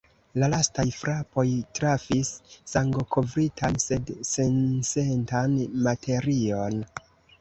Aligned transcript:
La 0.43 0.47
lastaj 0.51 0.85
frapoj 0.99 1.43
trafis 1.79 2.31
sangokovritan, 2.73 3.77
sed 3.85 4.09
sensentan 4.31 5.55
materion. 5.89 6.81